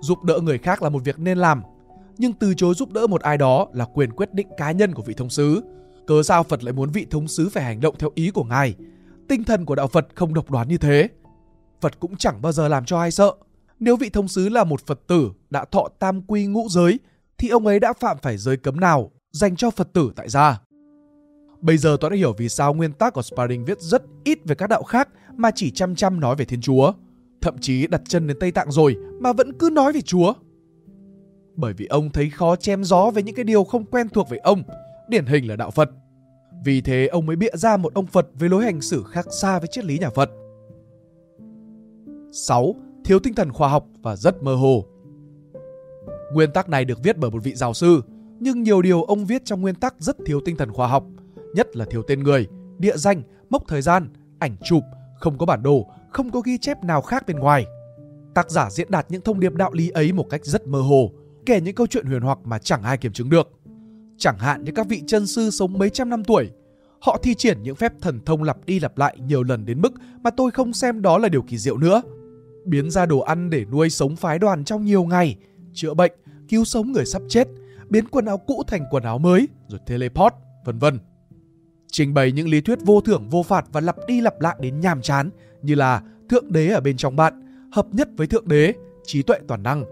Giúp 0.00 0.24
đỡ 0.24 0.38
người 0.42 0.58
khác 0.58 0.82
là 0.82 0.88
một 0.88 1.04
việc 1.04 1.18
nên 1.18 1.38
làm, 1.38 1.62
nhưng 2.18 2.32
từ 2.32 2.54
chối 2.54 2.74
giúp 2.74 2.92
đỡ 2.92 3.06
một 3.06 3.20
ai 3.22 3.38
đó 3.38 3.68
là 3.72 3.84
quyền 3.84 4.10
quyết 4.10 4.34
định 4.34 4.48
cá 4.56 4.72
nhân 4.72 4.94
của 4.94 5.02
vị 5.02 5.14
thông 5.14 5.30
sứ. 5.30 5.62
Cớ 6.06 6.22
sao 6.22 6.42
Phật 6.42 6.64
lại 6.64 6.72
muốn 6.72 6.90
vị 6.90 7.06
thông 7.10 7.28
sứ 7.28 7.48
phải 7.48 7.64
hành 7.64 7.80
động 7.80 7.94
theo 7.98 8.10
ý 8.14 8.30
của 8.30 8.44
ngài? 8.44 8.74
Tinh 9.28 9.44
thần 9.44 9.64
của 9.64 9.74
đạo 9.74 9.86
Phật 9.86 10.06
không 10.14 10.34
độc 10.34 10.50
đoán 10.50 10.68
như 10.68 10.78
thế. 10.78 11.08
Phật 11.80 12.00
cũng 12.00 12.16
chẳng 12.16 12.42
bao 12.42 12.52
giờ 12.52 12.68
làm 12.68 12.84
cho 12.84 12.98
ai 12.98 13.10
sợ. 13.10 13.32
Nếu 13.80 13.96
vị 13.96 14.10
thông 14.10 14.28
sứ 14.28 14.48
là 14.48 14.64
một 14.64 14.86
Phật 14.86 15.00
tử 15.06 15.30
đã 15.50 15.64
thọ 15.64 15.88
tam 15.98 16.22
quy 16.22 16.46
ngũ 16.46 16.66
giới, 16.70 16.98
thì 17.38 17.48
ông 17.48 17.66
ấy 17.66 17.80
đã 17.80 17.92
phạm 17.92 18.16
phải 18.22 18.36
giới 18.36 18.56
cấm 18.56 18.80
nào 18.80 19.10
dành 19.32 19.56
cho 19.56 19.70
Phật 19.70 19.92
tử 19.92 20.12
tại 20.16 20.28
gia. 20.28 20.60
Bây 21.60 21.78
giờ 21.78 21.96
tôi 22.00 22.10
đã 22.10 22.16
hiểu 22.16 22.32
vì 22.38 22.48
sao 22.48 22.74
nguyên 22.74 22.92
tác 22.92 23.14
của 23.14 23.22
Sparring 23.22 23.64
viết 23.64 23.80
rất 23.80 24.02
ít 24.24 24.38
về 24.44 24.54
các 24.54 24.66
đạo 24.66 24.82
khác 24.82 25.08
mà 25.36 25.50
chỉ 25.54 25.70
chăm 25.70 25.94
chăm 25.94 26.20
nói 26.20 26.36
về 26.36 26.44
Thiên 26.44 26.60
Chúa. 26.60 26.92
Thậm 27.40 27.58
chí 27.58 27.86
đặt 27.86 28.02
chân 28.08 28.26
đến 28.26 28.36
Tây 28.40 28.52
Tạng 28.52 28.70
rồi 28.70 28.96
mà 29.20 29.32
vẫn 29.32 29.52
cứ 29.58 29.70
nói 29.72 29.92
về 29.92 30.00
Chúa. 30.00 30.32
Bởi 31.56 31.72
vì 31.72 31.86
ông 31.86 32.10
thấy 32.10 32.30
khó 32.30 32.56
chém 32.56 32.84
gió 32.84 33.10
về 33.10 33.22
những 33.22 33.34
cái 33.34 33.44
điều 33.44 33.64
không 33.64 33.84
quen 33.84 34.08
thuộc 34.08 34.28
với 34.28 34.38
ông, 34.38 34.62
điển 35.08 35.26
hình 35.26 35.48
là 35.48 35.56
đạo 35.56 35.70
Phật. 35.70 35.90
Vì 36.64 36.80
thế 36.80 37.06
ông 37.06 37.26
mới 37.26 37.36
bịa 37.36 37.50
ra 37.54 37.76
một 37.76 37.94
ông 37.94 38.06
Phật 38.06 38.26
với 38.34 38.48
lối 38.48 38.64
hành 38.64 38.80
xử 38.80 39.04
khác 39.10 39.26
xa 39.30 39.58
với 39.58 39.68
triết 39.68 39.84
lý 39.84 39.98
nhà 39.98 40.10
Phật. 40.10 40.30
6. 42.32 42.74
Thiếu 43.04 43.18
tinh 43.18 43.34
thần 43.34 43.52
khoa 43.52 43.68
học 43.68 43.86
và 44.02 44.16
rất 44.16 44.42
mơ 44.42 44.54
hồ. 44.54 44.84
Nguyên 46.32 46.52
tắc 46.52 46.68
này 46.68 46.84
được 46.84 47.02
viết 47.02 47.18
bởi 47.18 47.30
một 47.30 47.42
vị 47.42 47.54
giáo 47.54 47.74
sư, 47.74 48.02
nhưng 48.40 48.62
nhiều 48.62 48.82
điều 48.82 49.02
ông 49.02 49.26
viết 49.26 49.44
trong 49.44 49.60
nguyên 49.60 49.74
tắc 49.74 49.94
rất 49.98 50.16
thiếu 50.26 50.40
tinh 50.44 50.56
thần 50.56 50.72
khoa 50.72 50.88
học, 50.88 51.04
nhất 51.54 51.76
là 51.76 51.84
thiếu 51.90 52.02
tên 52.02 52.22
người, 52.22 52.46
địa 52.78 52.96
danh, 52.96 53.22
mốc 53.50 53.62
thời 53.68 53.82
gian, 53.82 54.08
ảnh 54.38 54.56
chụp, 54.64 54.82
không 55.20 55.38
có 55.38 55.46
bản 55.46 55.62
đồ, 55.62 55.86
không 56.10 56.30
có 56.30 56.40
ghi 56.40 56.58
chép 56.58 56.84
nào 56.84 57.02
khác 57.02 57.26
bên 57.26 57.36
ngoài. 57.36 57.66
Tác 58.34 58.50
giả 58.50 58.70
diễn 58.70 58.90
đạt 58.90 59.06
những 59.08 59.22
thông 59.22 59.40
điệp 59.40 59.54
đạo 59.54 59.72
lý 59.72 59.88
ấy 59.88 60.12
một 60.12 60.26
cách 60.30 60.44
rất 60.44 60.66
mơ 60.66 60.80
hồ, 60.80 61.12
kể 61.46 61.60
những 61.60 61.74
câu 61.74 61.86
chuyện 61.86 62.06
huyền 62.06 62.22
hoặc 62.22 62.38
mà 62.44 62.58
chẳng 62.58 62.82
ai 62.82 62.98
kiểm 62.98 63.12
chứng 63.12 63.30
được. 63.30 63.48
Chẳng 64.18 64.38
hạn 64.38 64.64
như 64.64 64.72
các 64.74 64.88
vị 64.88 65.02
chân 65.06 65.26
sư 65.26 65.50
sống 65.50 65.78
mấy 65.78 65.90
trăm 65.90 66.10
năm 66.10 66.24
tuổi, 66.24 66.50
họ 67.00 67.18
thi 67.22 67.34
triển 67.34 67.62
những 67.62 67.74
phép 67.74 67.92
thần 68.00 68.20
thông 68.26 68.42
lặp 68.42 68.66
đi 68.66 68.80
lặp 68.80 68.98
lại 68.98 69.16
nhiều 69.26 69.42
lần 69.42 69.66
đến 69.66 69.80
mức 69.80 69.92
mà 70.22 70.30
tôi 70.30 70.50
không 70.50 70.72
xem 70.72 71.02
đó 71.02 71.18
là 71.18 71.28
điều 71.28 71.42
kỳ 71.42 71.58
diệu 71.58 71.76
nữa. 71.76 72.02
Biến 72.64 72.90
ra 72.90 73.06
đồ 73.06 73.18
ăn 73.20 73.50
để 73.50 73.64
nuôi 73.64 73.90
sống 73.90 74.16
phái 74.16 74.38
đoàn 74.38 74.64
trong 74.64 74.84
nhiều 74.84 75.04
ngày, 75.04 75.36
chữa 75.78 75.94
bệnh, 75.94 76.12
cứu 76.48 76.64
sống 76.64 76.92
người 76.92 77.04
sắp 77.06 77.22
chết, 77.28 77.48
biến 77.88 78.08
quần 78.08 78.26
áo 78.26 78.38
cũ 78.38 78.62
thành 78.66 78.84
quần 78.90 79.02
áo 79.02 79.18
mới, 79.18 79.48
rồi 79.68 79.80
teleport, 79.86 80.34
vân 80.64 80.78
vân. 80.78 80.98
Trình 81.92 82.14
bày 82.14 82.32
những 82.32 82.48
lý 82.48 82.60
thuyết 82.60 82.78
vô 82.84 83.00
thưởng 83.00 83.28
vô 83.30 83.42
phạt 83.42 83.64
và 83.72 83.80
lặp 83.80 83.96
đi 84.06 84.20
lặp 84.20 84.40
lại 84.40 84.56
đến 84.60 84.80
nhàm 84.80 85.02
chán 85.02 85.30
như 85.62 85.74
là 85.74 86.02
thượng 86.28 86.52
đế 86.52 86.68
ở 86.68 86.80
bên 86.80 86.96
trong 86.96 87.16
bạn, 87.16 87.42
hợp 87.72 87.86
nhất 87.92 88.08
với 88.16 88.26
thượng 88.26 88.48
đế, 88.48 88.74
trí 89.04 89.22
tuệ 89.22 89.38
toàn 89.48 89.62
năng. 89.62 89.84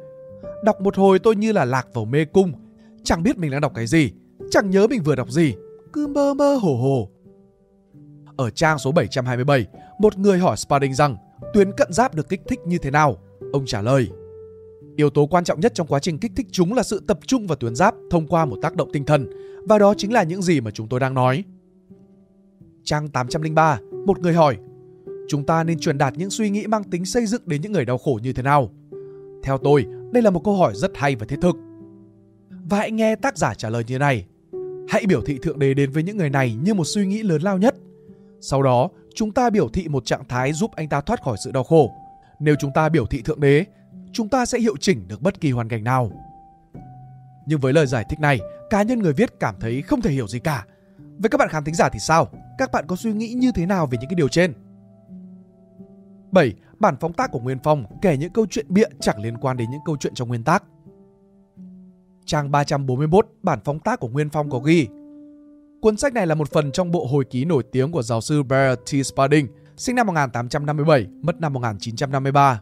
Đọc 0.65 0.81
một 0.81 0.97
hồi 0.97 1.19
tôi 1.19 1.37
như 1.37 1.53
là 1.53 1.65
lạc 1.65 1.89
vào 1.95 2.05
mê 2.05 2.25
cung, 2.25 2.53
chẳng 3.05 3.23
biết 3.23 3.39
mình 3.39 3.51
đang 3.51 3.61
đọc 3.61 3.73
cái 3.75 3.87
gì, 3.87 4.13
chẳng 4.51 4.71
nhớ 4.71 4.87
mình 4.87 5.03
vừa 5.03 5.15
đọc 5.17 5.31
gì, 5.31 5.55
cứ 5.93 6.07
mơ 6.07 6.35
mơ 6.35 6.55
hồ 6.55 6.77
hồ. 6.77 7.09
Ở 8.37 8.51
trang 8.51 8.79
số 8.79 8.93
727, 8.93 9.67
một 9.99 10.19
người 10.19 10.39
hỏi 10.39 10.57
Spalding 10.57 10.95
rằng 10.95 11.17
tuyến 11.55 11.73
cận 11.73 11.93
giáp 11.93 12.15
được 12.15 12.29
kích 12.29 12.41
thích 12.49 12.61
như 12.67 12.79
thế 12.79 12.91
nào? 12.91 13.19
Ông 13.53 13.67
trả 13.67 13.83
lời, 13.83 14.09
Yếu 14.97 15.11
tố 15.11 15.27
quan 15.27 15.45
trọng 15.45 15.61
nhất 15.61 15.75
trong 15.75 15.87
quá 15.87 15.99
trình 15.99 16.19
kích 16.19 16.33
thích 16.37 16.47
chúng 16.51 16.75
là 16.75 16.83
sự 16.83 17.03
tập 17.07 17.19
trung 17.27 17.47
vào 17.47 17.57
tuyến 17.57 17.75
giáp 17.75 17.95
thông 18.11 18.27
qua 18.27 18.45
một 18.45 18.57
tác 18.63 18.77
động 18.77 18.91
tinh 18.93 19.05
thần, 19.05 19.27
và 19.69 19.79
đó 19.79 19.95
chính 19.99 20.13
là 20.13 20.23
những 20.23 20.43
gì 20.43 20.61
mà 20.61 20.71
chúng 20.71 20.89
tôi 20.89 21.01
đang 21.01 21.15
nói. 21.15 21.45
Trang 22.85 23.09
803, 23.09 23.79
một 24.07 24.19
người 24.19 24.33
hỏi, 24.33 24.57
chúng 25.29 25.47
ta 25.47 25.65
nên 25.65 25.79
truyền 25.79 25.99
đạt 25.99 26.15
những 26.17 26.31
suy 26.31 26.51
nghĩ 26.51 26.67
mang 26.67 26.85
tính 26.85 27.05
xây 27.05 27.27
dựng 27.27 27.43
đến 27.47 27.63
những 27.63 27.73
người 27.73 27.85
đau 27.85 27.99
khổ 27.99 28.19
như 28.23 28.33
thế 28.33 28.43
nào? 28.43 28.71
Theo 29.43 29.59
tôi, 29.59 29.87
đây 30.13 30.23
là 30.23 30.31
một 30.31 30.45
câu 30.45 30.55
hỏi 30.57 30.73
rất 30.75 30.91
hay 30.95 31.17
và 31.17 31.27
thiết 31.27 31.39
thực. 31.43 31.57
Và 32.71 32.79
hãy 32.79 32.91
nghe 32.91 33.17
tác 33.17 33.39
giả 33.39 33.55
trả 33.55 33.71
lời 33.71 33.85
như 33.87 33.99
này. 33.99 34.27
Hãy 34.89 35.07
biểu 35.07 35.21
thị 35.21 35.39
Thượng 35.43 35.59
Đế 35.59 35.75
đến 35.75 35.91
với 35.91 36.03
những 36.03 36.17
người 36.17 36.31
này 36.31 36.57
như 36.63 36.75
một 36.75 36.85
suy 36.85 37.07
nghĩ 37.07 37.23
lớn 37.23 37.43
lao 37.43 37.59
nhất. 37.59 37.77
Sau 38.41 38.63
đó, 38.63 38.89
chúng 39.15 39.33
ta 39.33 39.51
biểu 39.51 39.69
thị 39.69 39.89
một 39.89 40.05
trạng 40.05 40.25
thái 40.29 40.53
giúp 40.53 40.71
anh 40.77 40.89
ta 40.89 41.01
thoát 41.01 41.23
khỏi 41.23 41.37
sự 41.45 41.51
đau 41.51 41.65
khổ. 41.65 41.91
Nếu 42.41 42.55
chúng 42.61 42.71
ta 42.75 42.89
biểu 42.89 43.07
thị 43.07 43.23
Thượng 43.23 43.41
Đế, 43.41 43.65
chúng 44.17 44.29
ta 44.29 44.47
sẽ 44.47 44.59
hiệu 44.59 44.77
chỉnh 44.81 45.09
được 45.09 45.23
bất 45.23 45.41
kỳ 45.41 45.51
hoàn 45.51 45.69
cảnh 45.69 45.85
nào. 45.85 46.11
Nhưng 47.47 47.61
với 47.61 47.73
lời 47.73 47.87
giải 47.87 48.05
thích 48.09 48.21
này, 48.21 48.41
cá 48.71 48.83
nhân 48.83 48.99
người 48.99 49.13
viết 49.13 49.41
cảm 49.41 49.55
thấy 49.61 49.83
không 49.83 50.01
thể 50.01 50.11
hiểu 50.11 50.29
gì 50.29 50.39
cả. 50.39 50.67
Với 51.19 51.31
các 51.31 51.39
bạn 51.39 51.49
khán 51.49 51.65
thính 51.65 51.75
giả 51.75 51.89
thì 51.89 51.99
sao? 51.99 52.29
Các 52.59 52.73
bạn 52.73 52.85
có 52.87 52.97
suy 52.97 53.13
nghĩ 53.13 53.29
như 53.29 53.53
thế 53.55 53.67
nào 53.67 53.87
về 53.87 53.99
những 54.01 54.11
cái 54.11 54.15
điều 54.15 54.29
trên? 54.29 54.53
7. 56.33 56.55
Bản 56.79 56.97
phóng 57.01 57.13
tác 57.13 57.31
của 57.31 57.41
Nguyên 57.41 57.59
Phong 57.63 57.85
kể 58.03 58.17
những 58.17 58.33
câu 58.33 58.47
chuyện 58.51 58.67
bịa 58.69 58.89
chẳng 59.01 59.23
liên 59.23 59.37
quan 59.37 59.57
đến 59.57 59.71
những 59.71 59.81
câu 59.87 59.97
chuyện 60.01 60.15
trong 60.15 60.29
nguyên 60.29 60.45
tác. 60.45 60.65
Trang 62.25 62.51
341, 62.51 63.29
bản 63.43 63.59
phóng 63.65 63.79
tác 63.79 64.01
của 64.01 64.09
Nguyên 64.09 64.31
Phong 64.31 64.51
có 64.51 64.59
ghi 64.59 64.89
Cuốn 65.81 65.97
sách 65.97 66.15
này 66.15 66.27
là 66.27 66.35
một 66.35 66.51
phần 66.51 66.73
trong 66.73 66.91
bộ 66.91 67.07
hồi 67.07 67.25
ký 67.31 67.45
nổi 67.45 67.63
tiếng 67.73 67.93
của 67.93 68.03
giáo 68.03 68.21
sư 68.21 68.43
Bear 68.43 68.79
T. 68.79 69.07
Spalding, 69.07 69.49
sinh 69.77 69.97
năm 69.97 70.07
1857, 70.07 71.07
mất 71.23 71.41
năm 71.41 71.53
1953. 71.53 72.61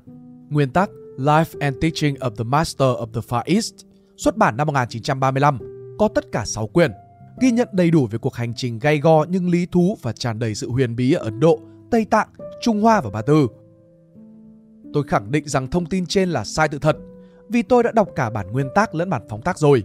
Nguyên 0.50 0.70
tắc 0.70 0.90
Life 1.18 1.58
and 1.60 1.76
Teaching 1.80 2.14
of 2.14 2.30
the 2.30 2.44
Master 2.44 2.88
of 2.88 3.06
the 3.12 3.20
Far 3.20 3.42
East, 3.44 3.74
xuất 4.16 4.36
bản 4.36 4.56
năm 4.56 4.66
1935, 4.66 5.58
có 5.98 6.08
tất 6.08 6.24
cả 6.32 6.44
6 6.44 6.66
quyển, 6.66 6.92
ghi 7.40 7.50
nhận 7.50 7.68
đầy 7.72 7.90
đủ 7.90 8.06
về 8.06 8.18
cuộc 8.18 8.34
hành 8.34 8.54
trình 8.54 8.78
gay 8.78 8.98
go 8.98 9.24
nhưng 9.28 9.50
lý 9.50 9.66
thú 9.66 9.98
và 10.02 10.12
tràn 10.12 10.38
đầy 10.38 10.54
sự 10.54 10.70
huyền 10.70 10.96
bí 10.96 11.12
ở 11.12 11.24
Ấn 11.24 11.40
Độ, 11.40 11.60
Tây 11.90 12.04
Tạng, 12.04 12.28
Trung 12.62 12.82
Hoa 12.82 13.00
và 13.00 13.10
Ba 13.10 13.22
Tư. 13.22 13.48
Tôi 14.92 15.04
khẳng 15.08 15.30
định 15.30 15.48
rằng 15.48 15.70
thông 15.70 15.86
tin 15.86 16.06
trên 16.06 16.30
là 16.30 16.44
sai 16.44 16.68
tự 16.68 16.78
thật, 16.78 16.96
vì 17.48 17.62
tôi 17.62 17.82
đã 17.82 17.92
đọc 17.92 18.08
cả 18.16 18.30
bản 18.30 18.52
nguyên 18.52 18.68
tác 18.74 18.94
lẫn 18.94 19.10
bản 19.10 19.22
phóng 19.28 19.42
tác 19.42 19.58
rồi. 19.58 19.82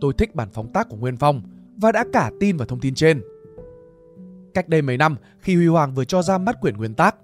Tôi 0.00 0.12
thích 0.18 0.34
bản 0.34 0.48
phóng 0.52 0.72
tác 0.72 0.88
của 0.88 0.96
Nguyên 0.96 1.16
Phong 1.16 1.42
và 1.76 1.92
đã 1.92 2.04
cả 2.12 2.30
tin 2.40 2.56
vào 2.56 2.66
thông 2.66 2.80
tin 2.80 2.94
trên. 2.94 3.22
Cách 4.54 4.68
đây 4.68 4.82
mấy 4.82 4.96
năm, 4.96 5.16
khi 5.40 5.56
Huy 5.56 5.66
Hoàng 5.66 5.94
vừa 5.94 6.04
cho 6.04 6.22
ra 6.22 6.38
mắt 6.38 6.60
quyển 6.60 6.76
nguyên 6.76 6.94
tác, 6.94 7.16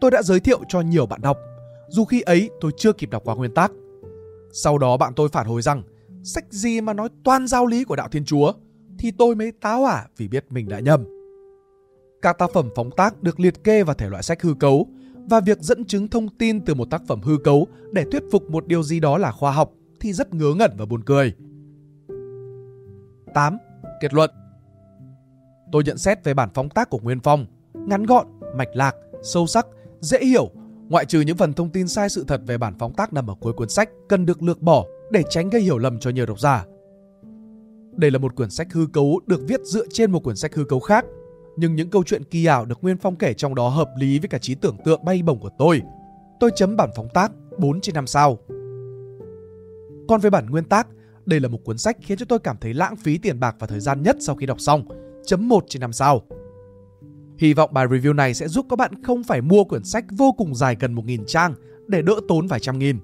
tôi 0.00 0.10
đã 0.10 0.22
giới 0.22 0.40
thiệu 0.40 0.60
cho 0.68 0.80
nhiều 0.80 1.06
bạn 1.06 1.20
đọc 1.22 1.38
dù 1.90 2.04
khi 2.04 2.20
ấy 2.20 2.50
tôi 2.60 2.72
chưa 2.76 2.92
kịp 2.92 3.10
đọc 3.10 3.22
qua 3.24 3.34
nguyên 3.34 3.54
tắc. 3.54 3.72
Sau 4.52 4.78
đó 4.78 4.96
bạn 4.96 5.12
tôi 5.16 5.28
phản 5.28 5.46
hồi 5.46 5.62
rằng 5.62 5.82
sách 6.22 6.44
gì 6.50 6.80
mà 6.80 6.92
nói 6.92 7.08
toàn 7.24 7.46
giáo 7.46 7.66
lý 7.66 7.84
của 7.84 7.96
đạo 7.96 8.08
Thiên 8.08 8.24
Chúa 8.24 8.52
thì 8.98 9.10
tôi 9.10 9.34
mới 9.34 9.52
táo 9.60 9.80
hỏa 9.80 10.06
vì 10.16 10.28
biết 10.28 10.44
mình 10.50 10.68
đã 10.68 10.80
nhầm. 10.80 11.04
Các 12.22 12.38
tác 12.38 12.50
phẩm 12.52 12.68
phóng 12.76 12.90
tác 12.90 13.22
được 13.22 13.40
liệt 13.40 13.64
kê 13.64 13.82
vào 13.82 13.94
thể 13.94 14.08
loại 14.08 14.22
sách 14.22 14.42
hư 14.42 14.54
cấu 14.54 14.88
và 15.30 15.40
việc 15.40 15.58
dẫn 15.60 15.84
chứng 15.84 16.08
thông 16.08 16.28
tin 16.38 16.64
từ 16.64 16.74
một 16.74 16.90
tác 16.90 17.02
phẩm 17.06 17.20
hư 17.22 17.38
cấu 17.44 17.66
để 17.92 18.04
thuyết 18.12 18.22
phục 18.32 18.50
một 18.50 18.66
điều 18.66 18.82
gì 18.82 19.00
đó 19.00 19.18
là 19.18 19.32
khoa 19.32 19.52
học 19.52 19.72
thì 20.00 20.12
rất 20.12 20.34
ngớ 20.34 20.54
ngẩn 20.56 20.70
và 20.78 20.86
buồn 20.86 21.04
cười. 21.04 21.34
8. 23.34 23.58
Kết 24.00 24.14
luận 24.14 24.30
tôi 25.72 25.82
nhận 25.84 25.98
xét 25.98 26.24
về 26.24 26.34
bản 26.34 26.48
phóng 26.54 26.68
tác 26.68 26.90
của 26.90 26.98
Nguyên 26.98 27.20
Phong. 27.20 27.46
Ngắn 27.74 28.06
gọn, 28.06 28.26
mạch 28.56 28.68
lạc, 28.74 28.96
sâu 29.22 29.46
sắc, 29.46 29.66
dễ 30.00 30.18
hiểu, 30.24 30.50
ngoại 30.90 31.04
trừ 31.04 31.20
những 31.20 31.36
phần 31.36 31.52
thông 31.52 31.70
tin 31.70 31.88
sai 31.88 32.08
sự 32.08 32.24
thật 32.28 32.40
về 32.46 32.58
bản 32.58 32.74
phóng 32.78 32.94
tác 32.94 33.12
nằm 33.12 33.30
ở 33.30 33.34
cuối 33.40 33.52
cuốn 33.52 33.68
sách 33.68 33.90
cần 34.08 34.26
được 34.26 34.42
lược 34.42 34.62
bỏ 34.62 34.84
để 35.10 35.22
tránh 35.30 35.50
gây 35.50 35.62
hiểu 35.62 35.78
lầm 35.78 35.98
cho 35.98 36.10
nhiều 36.10 36.26
độc 36.26 36.40
giả. 36.40 36.64
Đây 37.96 38.10
là 38.10 38.18
một 38.18 38.36
quyển 38.36 38.50
sách 38.50 38.72
hư 38.72 38.86
cấu 38.92 39.20
được 39.26 39.40
viết 39.48 39.60
dựa 39.64 39.86
trên 39.92 40.12
một 40.12 40.24
quyển 40.24 40.36
sách 40.36 40.54
hư 40.54 40.64
cấu 40.64 40.80
khác, 40.80 41.04
nhưng 41.56 41.74
những 41.74 41.90
câu 41.90 42.04
chuyện 42.04 42.24
kỳ 42.24 42.44
ảo 42.44 42.64
được 42.64 42.78
Nguyên 42.82 42.96
Phong 42.96 43.16
kể 43.16 43.34
trong 43.34 43.54
đó 43.54 43.68
hợp 43.68 43.88
lý 43.98 44.18
với 44.18 44.28
cả 44.28 44.38
trí 44.38 44.54
tưởng 44.54 44.76
tượng 44.84 45.04
bay 45.04 45.22
bổng 45.22 45.40
của 45.40 45.50
tôi. 45.58 45.82
Tôi 46.40 46.50
chấm 46.56 46.76
bản 46.76 46.90
phóng 46.96 47.08
tác 47.14 47.32
4 47.58 47.80
trên 47.80 47.94
5 47.94 48.06
sao. 48.06 48.38
Còn 50.08 50.20
về 50.20 50.30
bản 50.30 50.46
nguyên 50.50 50.64
tác, 50.64 50.86
đây 51.26 51.40
là 51.40 51.48
một 51.48 51.58
cuốn 51.64 51.78
sách 51.78 51.96
khiến 52.00 52.18
cho 52.18 52.26
tôi 52.28 52.38
cảm 52.38 52.56
thấy 52.60 52.74
lãng 52.74 52.96
phí 52.96 53.18
tiền 53.18 53.40
bạc 53.40 53.56
và 53.58 53.66
thời 53.66 53.80
gian 53.80 54.02
nhất 54.02 54.16
sau 54.20 54.36
khi 54.36 54.46
đọc 54.46 54.60
xong, 54.60 54.84
chấm 55.26 55.48
1 55.48 55.64
trên 55.68 55.80
5 55.80 55.92
sao. 55.92 56.22
Hy 57.40 57.54
vọng 57.54 57.70
bài 57.72 57.86
review 57.86 58.14
này 58.14 58.34
sẽ 58.34 58.48
giúp 58.48 58.66
các 58.70 58.76
bạn 58.76 59.02
không 59.02 59.22
phải 59.22 59.40
mua 59.40 59.64
quyển 59.64 59.84
sách 59.84 60.04
vô 60.10 60.32
cùng 60.32 60.54
dài 60.54 60.76
gần 60.80 60.94
1.000 60.94 61.24
trang 61.26 61.54
để 61.86 62.02
đỡ 62.02 62.14
tốn 62.28 62.46
vài 62.46 62.60
trăm 62.60 62.78
nghìn. 62.78 62.98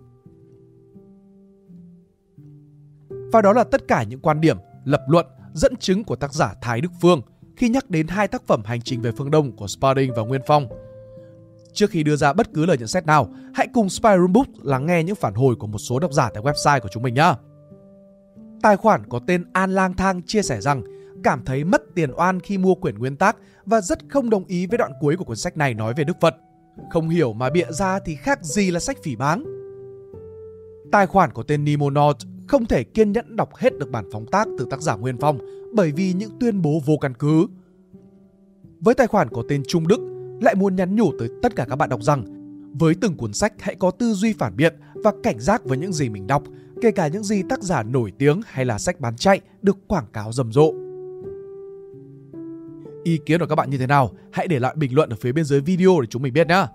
Và 3.08 3.42
đó 3.42 3.52
là 3.52 3.64
tất 3.64 3.88
cả 3.88 4.02
những 4.02 4.20
quan 4.20 4.40
điểm, 4.40 4.56
lập 4.84 5.00
luận, 5.08 5.26
dẫn 5.52 5.76
chứng 5.76 6.04
của 6.04 6.16
tác 6.16 6.34
giả 6.34 6.54
Thái 6.62 6.80
Đức 6.80 6.88
Phương 7.00 7.20
khi 7.56 7.68
nhắc 7.68 7.90
đến 7.90 8.08
hai 8.08 8.28
tác 8.28 8.46
phẩm 8.46 8.62
Hành 8.64 8.82
trình 8.82 9.02
về 9.02 9.10
phương 9.12 9.30
Đông 9.30 9.56
của 9.56 9.66
Spalding 9.66 10.12
và 10.16 10.22
Nguyên 10.22 10.42
Phong. 10.46 10.68
Trước 11.72 11.90
khi 11.90 12.02
đưa 12.02 12.16
ra 12.16 12.32
bất 12.32 12.54
cứ 12.54 12.66
lời 12.66 12.78
nhận 12.78 12.88
xét 12.88 13.06
nào, 13.06 13.28
hãy 13.54 13.68
cùng 13.74 13.90
Spyroom 13.90 14.32
Book 14.32 14.48
lắng 14.62 14.86
nghe 14.86 15.02
những 15.02 15.16
phản 15.16 15.34
hồi 15.34 15.56
của 15.56 15.66
một 15.66 15.78
số 15.78 15.98
độc 15.98 16.12
giả 16.12 16.30
tại 16.34 16.42
website 16.42 16.80
của 16.80 16.88
chúng 16.92 17.02
mình 17.02 17.14
nhé. 17.14 17.32
Tài 18.62 18.76
khoản 18.76 19.08
có 19.08 19.20
tên 19.26 19.44
An 19.52 19.74
Lang 19.74 19.94
Thang 19.94 20.22
chia 20.22 20.42
sẻ 20.42 20.60
rằng 20.60 20.82
cảm 21.26 21.44
thấy 21.44 21.64
mất 21.64 21.82
tiền 21.94 22.10
oan 22.16 22.40
khi 22.40 22.58
mua 22.58 22.74
quyển 22.74 22.98
nguyên 22.98 23.16
tác 23.16 23.36
và 23.64 23.80
rất 23.80 23.98
không 24.08 24.30
đồng 24.30 24.44
ý 24.44 24.66
với 24.66 24.78
đoạn 24.78 24.92
cuối 25.00 25.16
của 25.16 25.24
cuốn 25.24 25.36
sách 25.36 25.56
này 25.56 25.74
nói 25.74 25.94
về 25.96 26.04
Đức 26.04 26.16
Phật. 26.20 26.36
Không 26.90 27.08
hiểu 27.08 27.32
mà 27.32 27.50
bịa 27.50 27.66
ra 27.70 27.98
thì 27.98 28.14
khác 28.14 28.44
gì 28.44 28.70
là 28.70 28.80
sách 28.80 28.96
phỉ 29.02 29.16
báng. 29.16 29.44
Tài 30.92 31.06
khoản 31.06 31.30
của 31.30 31.42
tên 31.42 31.64
Nimonaut 31.64 32.16
không 32.48 32.66
thể 32.66 32.84
kiên 32.84 33.12
nhẫn 33.12 33.36
đọc 33.36 33.54
hết 33.56 33.78
được 33.78 33.90
bản 33.90 34.04
phóng 34.12 34.26
tác 34.26 34.48
từ 34.58 34.66
tác 34.70 34.82
giả 34.82 34.96
Nguyên 34.96 35.16
Phong 35.20 35.38
bởi 35.74 35.92
vì 35.92 36.12
những 36.12 36.30
tuyên 36.40 36.62
bố 36.62 36.80
vô 36.86 36.96
căn 37.00 37.14
cứ. 37.14 37.46
Với 38.80 38.94
tài 38.94 39.06
khoản 39.06 39.28
có 39.28 39.42
tên 39.48 39.62
Trung 39.68 39.88
Đức 39.88 40.00
lại 40.40 40.54
muốn 40.54 40.76
nhắn 40.76 40.96
nhủ 40.96 41.12
tới 41.18 41.28
tất 41.42 41.56
cả 41.56 41.66
các 41.68 41.76
bạn 41.76 41.88
đọc 41.88 42.02
rằng 42.02 42.24
với 42.78 42.94
từng 43.00 43.16
cuốn 43.16 43.32
sách 43.32 43.52
hãy 43.58 43.74
có 43.78 43.90
tư 43.90 44.12
duy 44.12 44.32
phản 44.32 44.56
biện 44.56 44.74
và 44.94 45.12
cảnh 45.22 45.40
giác 45.40 45.64
với 45.64 45.78
những 45.78 45.92
gì 45.92 46.08
mình 46.08 46.26
đọc, 46.26 46.42
kể 46.82 46.90
cả 46.90 47.08
những 47.08 47.24
gì 47.24 47.42
tác 47.48 47.62
giả 47.62 47.82
nổi 47.82 48.12
tiếng 48.18 48.40
hay 48.46 48.64
là 48.64 48.78
sách 48.78 49.00
bán 49.00 49.16
chạy 49.16 49.40
được 49.62 49.88
quảng 49.88 50.06
cáo 50.12 50.32
rầm 50.32 50.52
rộ. 50.52 50.85
Ý 53.06 53.18
kiến 53.26 53.40
của 53.40 53.46
các 53.46 53.54
bạn 53.54 53.70
như 53.70 53.78
thế 53.78 53.86
nào? 53.86 54.10
Hãy 54.32 54.48
để 54.48 54.58
lại 54.58 54.74
bình 54.76 54.94
luận 54.94 55.10
ở 55.10 55.16
phía 55.20 55.32
bên 55.32 55.44
dưới 55.44 55.60
video 55.60 56.00
để 56.00 56.06
chúng 56.10 56.22
mình 56.22 56.32
biết 56.32 56.46
nhé. 56.46 56.66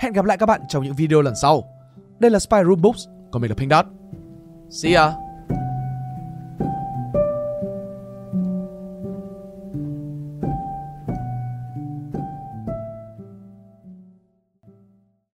Hẹn 0.00 0.12
gặp 0.12 0.24
lại 0.24 0.36
các 0.36 0.46
bạn 0.46 0.60
trong 0.68 0.84
những 0.84 0.94
video 0.94 1.22
lần 1.22 1.34
sau. 1.42 1.64
Đây 2.18 2.30
là 2.30 2.38
Spy 2.38 2.56
Room 2.64 2.82
Books, 2.82 3.06
còn 3.30 3.42
mình 3.42 3.50
là 3.50 3.54
Pink 3.54 3.72
Dot. 3.72 3.86
See 4.70 4.94
ya! 4.94 5.27